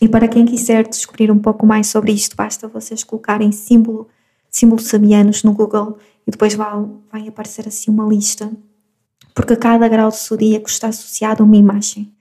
E 0.00 0.08
para 0.08 0.28
quem 0.28 0.44
quiser 0.44 0.86
descobrir 0.86 1.30
um 1.30 1.38
pouco 1.38 1.64
mais 1.64 1.86
sobre 1.86 2.12
isto, 2.12 2.36
basta 2.36 2.68
vocês 2.68 3.04
colocarem 3.04 3.52
símbolo, 3.52 4.08
símbolos 4.50 4.86
sabianos 4.86 5.42
no 5.44 5.52
Google 5.52 5.98
e 6.26 6.30
depois 6.30 6.54
vai, 6.54 6.72
vai 7.10 7.28
aparecer 7.28 7.66
assim 7.66 7.90
uma 7.90 8.06
lista, 8.06 8.50
porque 9.34 9.52
a 9.52 9.56
cada 9.56 9.88
grau 9.88 10.10
do 10.10 10.16
zodíaco 10.16 10.68
está 10.68 10.88
associado 10.88 11.42
a 11.42 11.46
uma 11.46 11.56
imagem. 11.56 12.12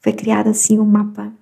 Foi 0.00 0.12
criado 0.12 0.48
assim 0.48 0.78
um 0.78 0.84
mapa 0.84 1.32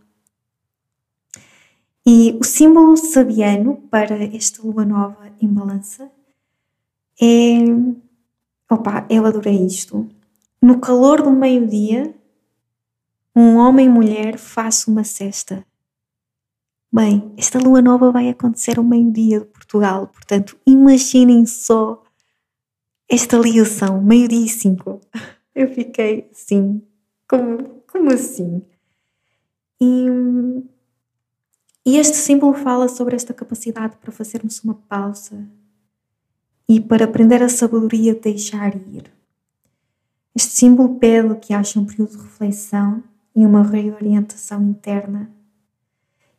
e 2.07 2.37
o 2.39 2.45
símbolo 2.45 2.97
sabiano 2.97 3.77
para 3.91 4.23
esta 4.25 4.63
lua 4.63 4.85
nova 4.85 5.33
em 5.41 5.49
balança 5.49 6.11
é. 7.21 7.59
Opa, 8.71 9.07
eu 9.09 9.25
adorei 9.25 9.65
isto. 9.65 10.09
No 10.61 10.81
calor 10.81 11.23
do 11.23 11.31
meio-dia, 11.31 12.15
um 13.35 13.57
homem 13.57 13.87
e 13.87 13.89
mulher 13.89 14.39
faz 14.39 14.87
uma 14.87 15.05
cesta. 15.05 15.65
Bem, 16.93 17.33
esta 17.37 17.59
lua 17.59 17.83
nova 17.83 18.11
vai 18.11 18.29
acontecer 18.29 18.79
ao 18.79 18.85
meio-dia 18.85 19.41
de 19.41 19.47
Portugal, 19.47 20.07
portanto, 20.07 20.57
imaginem 20.67 21.45
só 21.45 22.03
esta 23.09 23.37
ligação, 23.37 24.01
meio-dia 24.03 24.47
e 24.47 24.49
cinco. 24.49 25.01
Eu 25.55 25.69
fiquei 25.69 26.29
assim, 26.33 26.83
como, 27.29 27.83
como 27.91 28.13
assim? 28.13 28.63
E 29.81 30.07
e 31.85 31.97
este 31.99 32.17
símbolo 32.17 32.55
fala 32.55 32.89
sobre 32.89 33.15
esta 33.15 33.35
capacidade 33.35 33.97
para 33.97 34.11
fazermos 34.11 34.63
uma 34.65 34.75
pausa 34.75 35.47
e 36.69 36.81
para 36.81 37.05
aprender 37.05 37.43
a 37.43 37.49
sabedoria 37.49 38.15
de 38.15 38.21
deixar 38.21 38.75
ir. 38.75 39.13
Este 40.35 40.55
símbolo 40.55 40.99
pede 40.99 41.35
que 41.37 41.53
haja 41.53 41.79
um 41.79 41.85
período 41.85 42.17
de 42.17 42.23
reflexão 42.23 43.03
e 43.37 43.45
uma 43.45 43.63
reorientação 43.63 44.63
interna. 44.63 45.31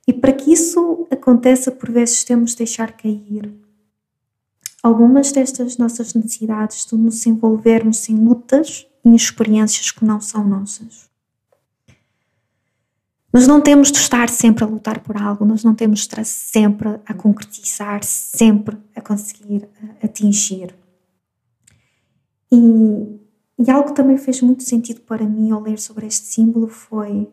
E 0.08 0.14
para 0.14 0.34
que 0.34 0.52
isso 0.52 1.08
aconteça, 1.12 1.72
por 1.72 1.92
vezes 1.92 2.24
temos 2.24 2.52
de 2.52 2.58
deixar 2.58 2.92
cair 2.92 3.54
algumas 4.86 5.32
destas 5.32 5.78
nossas 5.78 6.14
necessidades 6.14 6.86
de 6.86 6.96
nos 6.96 7.26
envolvermos 7.26 8.08
em 8.08 8.24
lutas 8.24 8.86
e 9.04 9.16
experiências 9.16 9.90
que 9.90 10.06
não 10.06 10.22
são 10.22 10.48
nossas. 10.48 11.10
Nós 13.36 13.48
não 13.48 13.60
temos 13.60 13.92
de 13.92 13.98
estar 13.98 14.30
sempre 14.30 14.64
a 14.64 14.68
lutar 14.68 15.02
por 15.02 15.18
algo, 15.18 15.44
nós 15.44 15.62
não 15.62 15.76
temos 15.76 16.00
de 16.00 16.06
estar 16.06 16.24
sempre 16.24 17.02
a 17.06 17.14
concretizar, 17.14 18.02
sempre 18.02 18.78
a 18.96 19.02
conseguir 19.02 19.68
atingir. 20.02 20.74
E, 22.50 23.20
e 23.60 23.70
algo 23.70 23.90
que 23.90 23.96
também 23.96 24.18
fez 24.18 24.42
muito 24.42 24.64
sentido 24.64 25.02
para 25.02 25.28
mim 25.28 25.52
ao 25.52 25.60
ler 25.60 25.78
sobre 25.80 26.08
este 26.08 26.28
símbolo 26.28 26.70
foi 26.70 27.28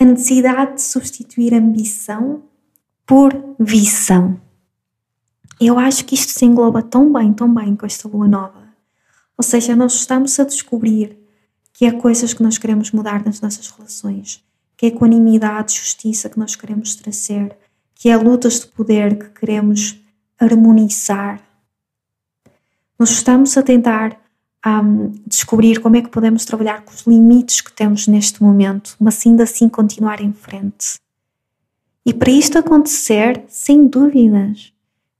a 0.00 0.04
necessidade 0.04 0.74
de 0.74 0.82
substituir 0.82 1.54
ambição 1.54 2.42
por 3.06 3.32
visão. 3.60 4.40
Eu 5.60 5.78
acho 5.78 6.04
que 6.04 6.16
isto 6.16 6.32
se 6.32 6.44
engloba 6.44 6.82
tão 6.82 7.12
bem, 7.12 7.32
tão 7.32 7.54
bem 7.54 7.76
com 7.76 7.86
esta 7.86 8.08
lua 8.08 8.26
nova. 8.26 8.66
Ou 9.38 9.44
seja, 9.44 9.76
nós 9.76 9.94
estamos 9.94 10.40
a 10.40 10.44
descobrir 10.44 11.16
que 11.72 11.86
há 11.86 11.96
coisas 11.96 12.34
que 12.34 12.42
nós 12.42 12.58
queremos 12.58 12.90
mudar 12.90 13.24
nas 13.24 13.40
nossas 13.40 13.70
relações, 13.70 14.44
que 14.76 14.86
é 14.86 14.88
equanimidade, 14.88 15.74
justiça 15.74 16.28
que 16.28 16.38
nós 16.38 16.54
queremos 16.54 16.94
trazer, 16.94 17.56
que 17.94 18.10
é 18.10 18.16
lutas 18.16 18.60
de 18.60 18.66
poder 18.66 19.18
que 19.18 19.40
queremos 19.40 19.98
harmonizar. 20.38 21.40
Nós 22.98 23.10
estamos 23.10 23.56
a 23.56 23.62
tentar 23.62 24.20
um, 24.66 25.12
descobrir 25.26 25.80
como 25.80 25.96
é 25.96 26.02
que 26.02 26.08
podemos 26.08 26.44
trabalhar 26.44 26.82
com 26.82 26.92
os 26.92 27.02
limites 27.02 27.60
que 27.60 27.72
temos 27.72 28.06
neste 28.06 28.42
momento, 28.42 28.96
mas 29.00 29.26
ainda 29.26 29.44
assim 29.44 29.68
continuar 29.68 30.20
em 30.20 30.32
frente. 30.32 30.98
E 32.04 32.12
para 32.12 32.30
isto 32.30 32.58
acontecer, 32.58 33.44
sem 33.48 33.86
dúvidas, 33.86 34.72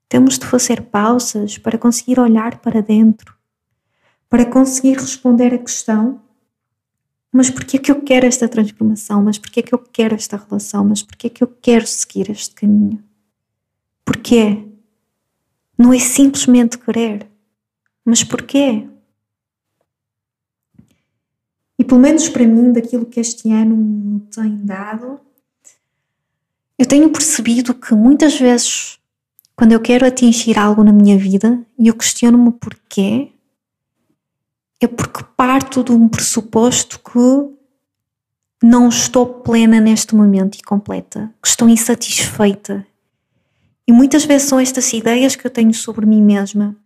temos 0.08 0.38
de 0.38 0.46
fazer 0.46 0.82
pausas 0.82 1.58
para 1.58 1.78
conseguir 1.78 2.20
olhar 2.20 2.58
para 2.58 2.80
dentro, 2.80 3.34
para 4.28 4.44
conseguir 4.44 4.96
responder 4.96 5.54
a 5.54 5.58
questão: 5.58 6.20
mas 7.36 7.50
porquê 7.50 7.76
é 7.76 7.80
que 7.80 7.92
eu 7.92 8.00
quero 8.00 8.26
esta 8.26 8.48
transformação? 8.48 9.22
Mas 9.22 9.36
porquê 9.36 9.60
é 9.60 9.62
que 9.62 9.74
eu 9.74 9.78
quero 9.78 10.14
esta 10.14 10.36
relação? 10.38 10.82
Mas 10.84 11.02
porquê 11.02 11.26
é 11.26 11.30
que 11.30 11.44
eu 11.44 11.48
quero 11.60 11.86
seguir 11.86 12.30
este 12.30 12.54
caminho? 12.54 13.04
Porquê? 14.04 14.66
Não 15.76 15.92
é 15.92 15.98
simplesmente 15.98 16.78
querer, 16.78 17.28
mas 18.02 18.24
porquê? 18.24 18.88
E 21.78 21.84
pelo 21.84 22.00
menos 22.00 22.26
para 22.30 22.46
mim, 22.46 22.72
daquilo 22.72 23.04
que 23.04 23.20
este 23.20 23.52
ano 23.52 23.76
me 23.76 24.20
tem 24.20 24.64
dado, 24.64 25.20
eu 26.78 26.86
tenho 26.86 27.10
percebido 27.10 27.74
que 27.74 27.94
muitas 27.94 28.38
vezes, 28.38 28.98
quando 29.54 29.72
eu 29.72 29.80
quero 29.80 30.06
atingir 30.06 30.58
algo 30.58 30.82
na 30.82 30.92
minha 30.92 31.18
vida 31.18 31.62
e 31.78 31.88
eu 31.88 31.94
questiono-me 31.94 32.52
porquê, 32.52 33.30
é 34.80 34.86
porque 34.86 35.24
parto 35.36 35.82
de 35.82 35.92
um 35.92 36.08
pressuposto 36.08 37.00
que 37.00 37.56
não 38.62 38.88
estou 38.88 39.26
plena 39.26 39.80
neste 39.80 40.14
momento 40.14 40.56
e 40.56 40.62
completa, 40.62 41.32
que 41.42 41.48
estou 41.48 41.68
insatisfeita. 41.68 42.86
E 43.86 43.92
muitas 43.92 44.24
vezes 44.24 44.48
são 44.48 44.58
estas 44.58 44.92
ideias 44.92 45.36
que 45.36 45.46
eu 45.46 45.50
tenho 45.50 45.72
sobre 45.72 46.04
mim 46.04 46.22
mesma, 46.22 46.76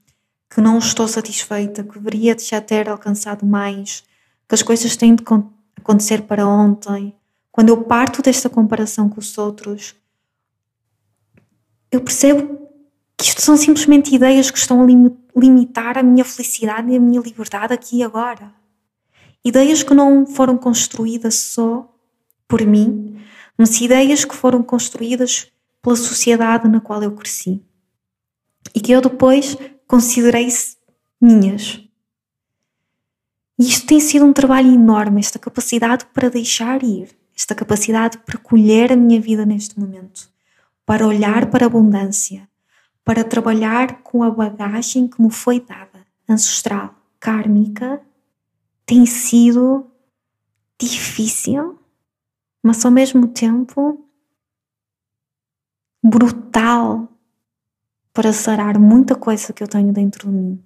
que 0.48 0.60
não 0.60 0.78
estou 0.78 1.08
satisfeita, 1.08 1.82
que 1.82 1.94
deveria 1.94 2.36
já 2.38 2.60
ter 2.60 2.88
alcançado 2.88 3.46
mais, 3.46 4.04
que 4.48 4.54
as 4.54 4.62
coisas 4.62 4.96
têm 4.96 5.14
de 5.14 5.24
acontecer 5.76 6.22
para 6.22 6.46
ontem. 6.46 7.14
Quando 7.50 7.70
eu 7.70 7.82
parto 7.84 8.20
desta 8.22 8.48
comparação 8.48 9.08
com 9.08 9.18
os 9.18 9.36
outros, 9.38 9.94
eu 11.90 12.00
percebo 12.00 12.69
que 13.20 13.26
isto 13.26 13.42
são 13.42 13.54
simplesmente 13.54 14.14
ideias 14.14 14.50
que 14.50 14.56
estão 14.56 14.82
a 14.82 14.86
limitar 15.38 15.98
a 15.98 16.02
minha 16.02 16.24
felicidade 16.24 16.90
e 16.90 16.96
a 16.96 17.00
minha 17.00 17.20
liberdade 17.20 17.74
aqui 17.74 17.98
e 17.98 18.02
agora. 18.02 18.50
Ideias 19.44 19.82
que 19.82 19.92
não 19.92 20.24
foram 20.24 20.56
construídas 20.56 21.34
só 21.34 21.94
por 22.48 22.64
mim, 22.66 23.22
mas 23.58 23.78
ideias 23.78 24.24
que 24.24 24.34
foram 24.34 24.62
construídas 24.62 25.52
pela 25.82 25.96
sociedade 25.96 26.66
na 26.66 26.80
qual 26.80 27.02
eu 27.02 27.12
cresci 27.12 27.62
e 28.74 28.80
que 28.80 28.90
eu 28.90 29.02
depois 29.02 29.54
considerei 29.86 30.48
minhas. 31.20 31.78
E 33.58 33.68
isto 33.68 33.86
tem 33.86 34.00
sido 34.00 34.24
um 34.24 34.32
trabalho 34.32 34.72
enorme, 34.72 35.20
esta 35.20 35.38
capacidade 35.38 36.06
para 36.06 36.30
deixar 36.30 36.82
ir, 36.82 37.10
esta 37.36 37.54
capacidade 37.54 38.16
para 38.16 38.38
colher 38.38 38.90
a 38.90 38.96
minha 38.96 39.20
vida 39.20 39.44
neste 39.44 39.78
momento, 39.78 40.30
para 40.86 41.06
olhar 41.06 41.50
para 41.50 41.66
a 41.66 41.68
abundância, 41.68 42.48
para 43.04 43.24
trabalhar 43.24 44.02
com 44.02 44.22
a 44.22 44.30
bagagem 44.30 45.08
que 45.08 45.20
me 45.20 45.30
foi 45.30 45.60
dada, 45.60 46.06
ancestral, 46.28 46.94
kármica, 47.18 48.00
tem 48.86 49.06
sido 49.06 49.90
difícil, 50.78 51.78
mas 52.62 52.84
ao 52.84 52.90
mesmo 52.90 53.28
tempo 53.28 54.04
brutal 56.02 57.08
para 58.12 58.32
sarar 58.32 58.78
muita 58.78 59.14
coisa 59.14 59.52
que 59.52 59.62
eu 59.62 59.68
tenho 59.68 59.92
dentro 59.92 60.28
de 60.28 60.34
mim. 60.34 60.64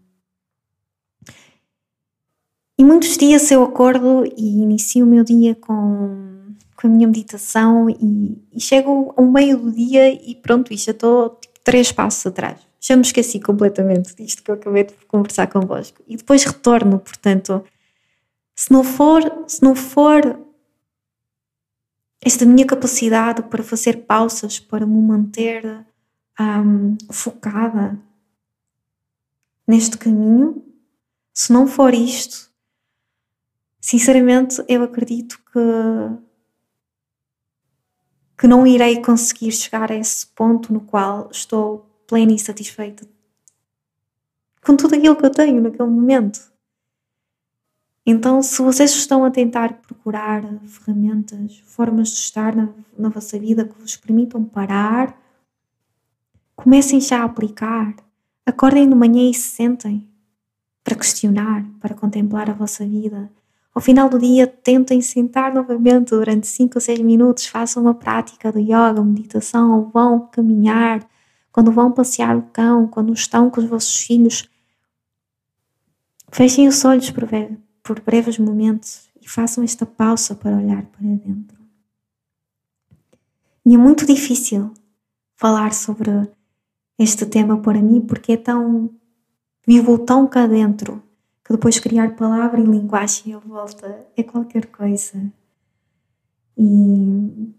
E 2.79 2.85
muitos 2.85 3.17
dias 3.17 3.51
eu 3.51 3.63
acordo 3.63 4.25
e 4.37 4.63
inicio 4.63 5.07
o 5.07 5.09
meu 5.09 5.23
dia 5.23 5.55
com, 5.55 6.55
com 6.77 6.87
a 6.87 6.91
minha 6.91 7.07
meditação 7.07 7.89
e, 7.89 8.43
e 8.53 8.61
chego 8.61 9.15
ao 9.17 9.25
meio 9.27 9.59
do 9.59 9.71
dia 9.71 10.13
e 10.13 10.35
pronto, 10.35 10.73
e 10.73 10.77
já 10.77 10.91
estou 10.91 11.39
três 11.65 11.91
passos 11.91 12.27
atrás. 12.27 12.61
Já 12.79 12.95
me 12.95 13.03
esqueci 13.03 13.41
completamente 13.41 14.15
disto 14.15 14.43
que 14.43 14.51
eu 14.51 14.55
acabei 14.55 14.85
de 14.85 14.95
conversar 15.09 15.47
convosco. 15.47 16.03
E 16.07 16.17
depois 16.17 16.45
retorno, 16.45 16.99
portanto, 17.01 17.65
se 18.55 18.71
não 18.71 18.85
for, 18.85 19.23
se 19.49 19.63
não 19.63 19.75
for 19.75 20.39
esta 22.21 22.45
minha 22.45 22.67
capacidade 22.67 23.43
para 23.45 23.63
fazer 23.63 24.05
pausas, 24.05 24.61
para 24.61 24.87
me 24.87 25.01
manter 25.01 25.87
um, 26.39 26.97
focada 27.11 27.99
neste 29.67 29.97
caminho, 29.97 30.63
se 31.33 31.53
não 31.53 31.67
for 31.67 31.95
isto, 31.95 32.51
sinceramente, 33.81 34.63
eu 34.69 34.83
acredito 34.83 35.43
que 35.53 35.59
que 38.37 38.47
não 38.47 38.67
irei 38.67 39.01
conseguir 39.01 39.53
chegar 39.53 39.91
a 39.91 39.95
esse 39.95 40.27
ponto 40.27 40.73
no 40.73 40.81
qual 40.81 41.29
estou 41.31 41.87
plena 42.07 42.33
e 42.33 42.39
satisfeita 42.39 43.07
com 44.65 44.77
tudo 44.77 44.95
aquilo 44.97 45.15
que 45.15 45.27
eu 45.27 45.31
tenho 45.31 45.61
naquele 45.61 45.89
momento. 45.89 46.41
Então, 48.07 48.43
se 48.43 48.61
vocês 48.61 48.91
estão 48.93 49.25
a 49.25 49.31
tentar 49.31 49.75
procurar 49.75 50.43
ferramentas, 50.67 51.59
formas 51.67 52.09
de 52.09 52.15
estar 52.17 52.55
na, 52.55 52.69
na 52.99 53.09
vossa 53.09 53.39
vida 53.39 53.65
que 53.65 53.79
vos 53.81 53.97
permitam 53.97 54.45
parar, 54.45 55.19
comecem 56.57 57.01
já 57.01 57.21
a 57.21 57.25
aplicar. 57.25 57.95
Acordem 58.45 58.89
de 58.89 58.95
manhã 58.95 59.31
e 59.31 59.35
se 59.35 59.49
sentem 59.49 60.07
para 60.83 60.97
questionar, 60.97 61.65
para 61.81 61.95
contemplar 61.95 62.51
a 62.51 62.55
vossa 62.55 62.87
vida, 62.87 63.31
ao 63.75 63.81
final 63.83 64.09
do 64.09 64.21
dia, 64.21 64.47
tentem 64.47 65.03
sentar 65.03 65.53
novamente 65.53 66.11
durante 66.11 66.47
5 66.47 66.77
ou 66.77 66.81
6 66.81 67.01
minutos, 67.01 67.47
façam 67.47 67.83
uma 67.83 67.95
prática 67.95 68.53
de 68.53 68.61
yoga, 68.61 69.03
meditação, 69.03 69.91
vão 69.91 70.29
caminhar, 70.29 71.05
quando 71.51 71.73
vão 71.73 71.91
passear 71.91 72.37
o 72.37 72.43
cão, 72.43 72.87
quando 72.87 73.13
estão 73.13 73.51
com 73.51 73.61
os 73.61 73.67
vossos 73.67 73.97
filhos. 73.99 74.49
Fechem 76.31 76.69
os 76.69 76.85
olhos 76.85 77.11
por, 77.11 77.29
por 77.83 78.01
breves 78.01 78.39
momentos 78.39 79.09
e 79.21 79.29
façam 79.29 79.65
esta 79.65 79.85
pausa 79.85 80.37
para 80.37 80.57
olhar 80.57 80.85
para 80.87 81.01
dentro. 81.01 81.59
E 83.67 83.75
é 83.75 83.79
muito 83.79 84.07
difícil 84.07 84.73
falar 85.35 85.73
sobre 85.73 86.11
este 86.99 87.27
tema 87.27 87.61
para 87.61 87.83
mim 87.83 88.01
porque 88.01 88.33
é 88.33 88.37
tão 88.37 88.91
vivo 89.67 89.99
tão 89.99 90.29
cá 90.29 90.47
dentro 90.47 91.04
que 91.45 91.53
depois 91.53 91.79
criar 91.79 92.17
palavra 92.17 92.61
e 92.61 92.65
linguagem 92.65 93.35
à 93.35 93.39
volta 93.39 94.07
é 94.17 94.23
qualquer 94.23 94.67
coisa. 94.67 95.31
E, 96.57 97.55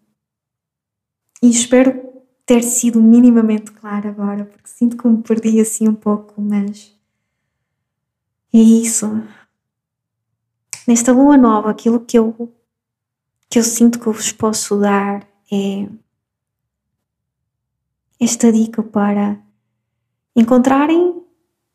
e 1.43 1.49
espero 1.49 2.23
ter 2.45 2.63
sido 2.63 3.01
minimamente 3.01 3.71
clara 3.71 4.09
agora, 4.09 4.45
porque 4.45 4.67
sinto 4.67 4.97
que 4.97 5.07
me 5.07 5.21
perdi 5.21 5.59
assim 5.59 5.87
um 5.87 5.95
pouco, 5.95 6.41
mas 6.41 6.95
é 8.53 8.57
isso. 8.57 9.05
Nesta 10.87 11.11
lua 11.11 11.37
nova, 11.37 11.71
aquilo 11.71 11.99
que 11.99 12.17
eu, 12.17 12.53
que 13.49 13.59
eu 13.59 13.63
sinto 13.63 13.99
que 13.99 14.07
eu 14.07 14.13
vos 14.13 14.31
posso 14.31 14.79
dar 14.79 15.27
é 15.51 15.87
esta 18.19 18.51
dica 18.51 18.81
para 18.81 19.39
encontrarem, 20.35 21.23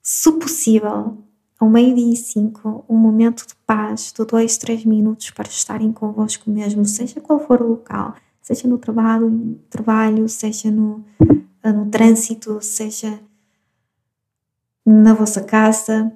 se 0.03 0.33
possível, 0.33 1.25
ao 1.61 1.69
meio-dia 1.69 2.15
e 2.15 2.17
cinco, 2.17 2.83
um 2.89 2.97
momento 2.97 3.47
de 3.47 3.55
paz 3.67 4.15
de 4.17 4.25
dois, 4.25 4.57
três 4.57 4.83
minutos 4.87 5.31
para 5.31 5.47
estarem 5.47 5.93
convosco 5.93 6.51
mesmo, 6.51 6.87
seja 6.87 7.21
qual 7.21 7.39
for 7.39 7.61
o 7.61 7.69
local, 7.69 8.17
seja 8.41 8.67
no 8.67 8.79
trabalho, 8.79 9.61
trabalho 9.69 10.27
seja 10.27 10.71
no, 10.71 11.05
no 11.63 11.91
trânsito, 11.91 12.63
seja 12.63 13.21
na 14.87 15.13
vossa 15.13 15.43
casa. 15.43 16.11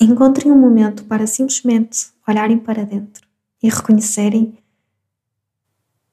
Encontrem 0.00 0.50
um 0.50 0.58
momento 0.58 1.04
para 1.04 1.26
simplesmente 1.28 2.10
olharem 2.26 2.58
para 2.58 2.84
dentro 2.84 3.26
e 3.62 3.68
reconhecerem 3.68 4.58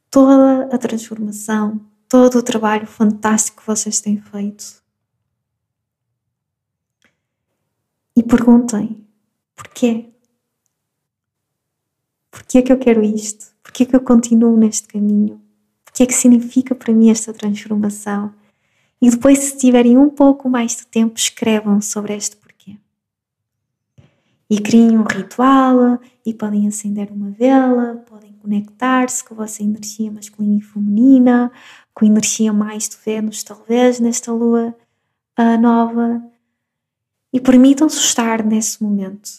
toda 0.10 0.70
a 0.72 0.78
transformação, 0.78 1.82
todo 2.08 2.38
o 2.38 2.44
trabalho 2.44 2.86
fantástico 2.86 3.62
que 3.62 3.68
vocês 3.68 4.00
têm 4.02 4.22
feito 4.22 4.85
e 8.16 8.24
perguntem 8.24 9.06
porquê? 9.56 10.10
Porquê 12.32 12.60
é 12.60 12.62
que 12.62 12.72
eu 12.72 12.78
quero 12.78 13.04
isto? 13.04 13.54
Porquê 13.64 13.84
é 13.84 13.86
que 13.86 13.96
eu 13.96 14.02
continuo 14.02 14.58
neste 14.58 14.88
caminho? 14.88 15.42
O 15.90 15.92
que 15.94 16.04
é 16.04 16.06
que 16.06 16.14
significa 16.14 16.76
para 16.76 16.94
mim 16.94 17.10
esta 17.10 17.34
transformação? 17.34 18.34
E 19.02 19.10
depois, 19.10 19.40
se 19.40 19.58
tiverem 19.58 19.98
um 19.98 20.10
pouco 20.10 20.50
mais 20.50 20.76
de 20.76 20.88
tempo, 20.88 21.18
escrevam 21.18 21.80
sobre 21.82 22.16
este 22.16 22.36
porquê. 22.38 22.78
E 24.50 24.60
criem 24.60 24.98
um 24.98 25.04
ritual, 25.04 26.00
e 26.26 26.34
podem 26.34 26.68
acender 26.68 27.12
uma 27.12 27.32
vela, 27.32 28.04
podem 28.10 28.34
conectar-se 28.34 29.24
com 29.24 29.34
a 29.34 29.38
vossa 29.38 29.64
energia 29.64 30.12
masculina 30.12 30.58
e 30.58 30.62
feminina, 30.62 31.52
com 31.94 32.06
a 32.06 32.08
energia 32.08 32.52
mais 32.52 32.90
de 32.90 32.98
Vênus, 33.04 33.44
talvez, 33.44 34.00
nesta 34.00 34.32
lua 34.32 34.76
uh, 35.40 35.62
nova. 35.62 36.22
E 37.36 37.40
permitam-se 37.42 37.98
estar 37.98 38.42
nesse 38.46 38.82
momento. 38.82 39.30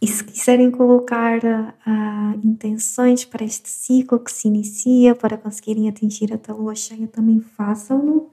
E 0.00 0.06
se 0.06 0.22
quiserem 0.22 0.70
colocar 0.70 1.40
uh, 1.44 2.46
intenções 2.46 3.24
para 3.24 3.44
este 3.44 3.68
ciclo 3.68 4.20
que 4.20 4.30
se 4.30 4.46
inicia, 4.46 5.16
para 5.16 5.36
conseguirem 5.36 5.88
atingir 5.88 6.32
a 6.32 6.52
lua 6.52 6.76
cheia, 6.76 7.08
também 7.08 7.40
façam-no. 7.40 8.30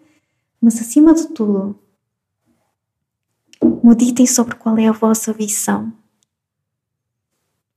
Mas 0.61 0.79
acima 0.79 1.15
de 1.15 1.29
tudo, 1.29 1.79
meditem 3.83 4.27
sobre 4.27 4.53
qual 4.53 4.77
é 4.77 4.87
a 4.87 4.91
vossa 4.91 5.33
visão. 5.33 5.91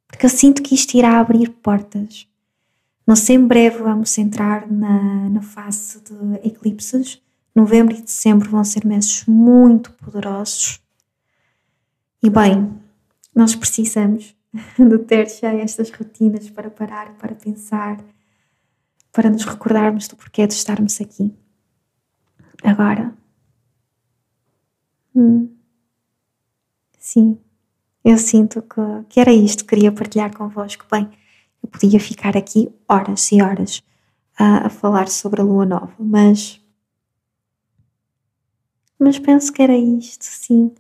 Porque 0.07 0.27
eu 0.27 0.31
sinto 0.31 0.63
que 0.63 0.75
isto 0.75 0.95
irá 0.95 1.19
abrir 1.21 1.49
portas. 1.49 2.29
Sei, 3.17 3.37
em 3.37 3.47
breve 3.47 3.79
vamos 3.79 4.19
entrar 4.19 4.71
na, 4.71 5.31
na 5.31 5.41
fase 5.41 6.03
de 6.03 6.47
eclipses. 6.47 7.19
Novembro 7.55 7.95
e 7.95 8.03
dezembro 8.03 8.51
vão 8.51 8.65
ser 8.65 8.85
meses 8.85 9.25
muito 9.27 9.93
poderosos. 9.93 10.81
E 12.23 12.29
bem, 12.29 12.73
nós 13.35 13.55
precisamos 13.55 14.35
de 14.79 14.99
ter 14.99 15.29
já 15.29 15.53
estas 15.55 15.91
rotinas 15.91 16.51
para 16.51 16.71
parar, 16.71 17.15
para 17.15 17.35
pensar, 17.35 18.03
para 19.13 19.31
nos 19.31 19.45
recordarmos 19.45 20.09
do 20.09 20.17
porquê 20.17 20.47
de 20.47 20.55
estarmos 20.55 21.01
aqui. 21.01 21.33
Agora, 22.65 23.15
hum, 25.15 25.55
sim, 26.99 27.39
eu 28.05 28.19
sinto 28.19 28.63
que, 28.63 28.81
que 29.09 29.21
era 29.21 29.33
isto 29.33 29.65
que 29.65 29.71
queria 29.71 29.93
partilhar 29.93 30.37
convosco. 30.37 30.87
Bem, 30.91 31.09
eu 31.63 31.69
podia 31.69 32.01
ficar 32.01 32.37
aqui 32.37 32.69
horas 32.89 33.31
e 33.31 33.41
horas 33.41 33.83
a, 34.39 34.67
a 34.67 34.71
falar 34.71 35.09
sobre 35.09 35.41
a 35.41 35.45
lua 35.45 35.65
nova, 35.65 35.95
mas 35.99 36.64
mas 38.99 39.19
penso 39.19 39.53
que 39.53 39.63
era 39.63 39.77
isto, 39.77 40.25
sim. 40.25 40.73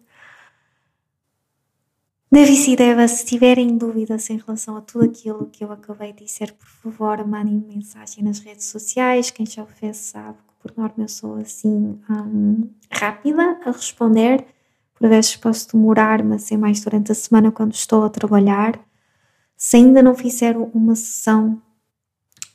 Deve 2.34 2.52
e 2.52 2.74
deva, 2.74 3.06
se 3.06 3.24
tiverem 3.24 3.78
dúvidas 3.78 4.28
em 4.28 4.38
relação 4.38 4.76
a 4.76 4.80
tudo 4.80 5.04
aquilo 5.04 5.46
que 5.52 5.62
eu 5.62 5.70
acabei 5.70 6.12
de 6.12 6.24
dizer, 6.24 6.52
por 6.52 6.66
favor, 6.66 7.24
mandem 7.24 7.54
-me 7.54 7.76
mensagem 7.76 8.24
nas 8.24 8.40
redes 8.40 8.66
sociais. 8.66 9.30
Quem 9.30 9.46
já 9.46 9.62
o 9.62 9.66
fez 9.66 9.98
sabe 9.98 10.38
que, 10.38 10.54
por 10.60 10.76
norma, 10.76 11.04
eu 11.04 11.08
sou 11.08 11.36
assim 11.36 11.96
um, 12.10 12.68
rápida 12.90 13.60
a 13.64 13.70
responder. 13.70 14.44
Por 14.98 15.08
vezes 15.08 15.36
posso 15.36 15.70
demorar, 15.72 16.24
mas 16.24 16.50
é 16.50 16.56
mais 16.56 16.80
durante 16.80 17.12
a 17.12 17.14
semana 17.14 17.52
quando 17.52 17.72
estou 17.74 18.02
a 18.02 18.10
trabalhar. 18.10 18.80
Se 19.56 19.76
ainda 19.76 20.02
não 20.02 20.16
fizeram 20.16 20.70
uma 20.74 20.96
sessão 20.96 21.62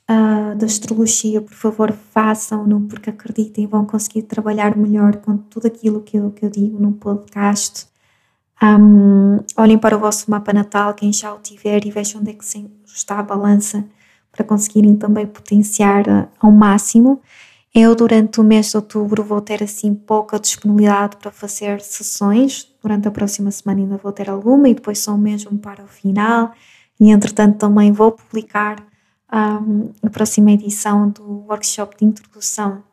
uh, 0.10 0.56
de 0.56 0.66
astrologia, 0.66 1.42
por 1.42 1.54
favor, 1.54 1.92
façam-no, 1.92 2.82
porque 2.82 3.10
acreditem, 3.10 3.68
vão 3.68 3.86
conseguir 3.86 4.24
trabalhar 4.24 4.76
melhor 4.76 5.18
com 5.18 5.38
tudo 5.38 5.68
aquilo 5.68 6.02
que 6.02 6.18
eu, 6.18 6.32
que 6.32 6.46
eu 6.46 6.50
digo 6.50 6.82
no 6.82 6.94
podcast 6.94 7.90
um, 8.62 9.40
olhem 9.56 9.78
para 9.78 9.96
o 9.96 10.00
vosso 10.00 10.30
mapa 10.30 10.52
natal, 10.52 10.94
quem 10.94 11.14
já 11.14 11.34
o 11.34 11.40
tiver, 11.40 11.86
e 11.86 11.92
vejam 11.92 12.20
onde 12.20 12.32
é 12.32 12.34
que 12.34 12.44
está 12.86 13.20
a 13.20 13.24
balança 13.24 13.86
para 14.32 14.44
conseguirem 14.44 14.96
também 14.96 15.26
potenciar 15.26 16.08
uh, 16.08 16.28
ao 16.40 16.52
máximo. 16.52 17.22
Eu, 17.74 17.96
durante 17.96 18.42
o 18.42 18.44
mês 18.44 18.72
de 18.72 18.78
outubro, 18.78 19.24
vou 19.24 19.40
ter 19.40 19.64
assim 19.64 19.94
pouca 19.94 20.40
disponibilidade 20.40 21.18
para 21.18 21.32
fazer 21.32 21.80
sessões. 21.82 22.68
Durante 22.82 23.08
a 23.08 23.12
próxima 23.12 23.52
semana 23.52 23.82
ainda 23.82 23.98
vou 23.98 24.12
ter 24.12 24.30
alguma 24.30 24.68
e 24.68 24.74
depois 24.74 25.00
só 25.00 25.16
mesmo 25.16 25.58
para 25.58 25.84
o 25.84 25.88
final. 25.88 26.52
E 27.00 27.12
entretanto 27.12 27.58
também 27.58 27.92
vou 27.92 28.12
publicar 28.12 28.84
a 29.32 29.62
próxima 30.12 30.52
edição 30.52 31.10
do 31.10 31.46
workshop 31.48 31.98
de 31.98 32.06
introdução 32.06 32.84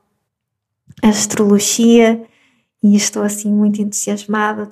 à 1.03 1.09
astrologia 1.09 2.25
e 2.83 2.94
estou 2.94 3.22
assim 3.22 3.53
muito 3.53 3.81
entusiasmada 3.81 4.70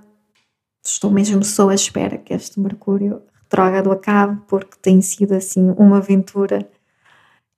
estou 0.84 1.10
mesmo 1.10 1.42
só 1.42 1.70
à 1.70 1.74
espera 1.74 2.18
que 2.18 2.34
este 2.34 2.60
Mercúrio 2.60 3.22
retrógrado 3.42 3.90
acabe, 3.90 4.40
porque 4.46 4.76
tem 4.80 5.00
sido 5.00 5.32
assim 5.32 5.74
uma 5.78 5.98
aventura 5.98 6.68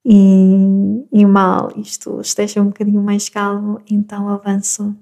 e, 0.05 1.05
e 1.11 1.25
mal 1.25 1.71
isto 1.75 2.21
esteja 2.21 2.61
um 2.61 2.67
bocadinho 2.67 3.01
mais 3.01 3.27
calmo, 3.29 3.81
então 3.89 4.29
avanço. 4.29 4.95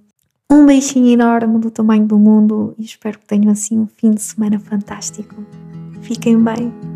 Um 0.50 0.66
beijinho 0.66 1.10
enorme 1.10 1.60
do 1.60 1.72
tamanho 1.72 2.06
do 2.06 2.18
mundo 2.18 2.76
e 2.78 2.84
espero 2.84 3.20
que 3.20 3.26
tenham 3.26 3.52
assim 3.52 3.80
um 3.80 3.88
fim 3.88 4.12
de 4.12 4.22
semana 4.22 4.60
fantástico. 4.60 5.36
Fiquem 6.02 6.42
bem. 6.42 6.95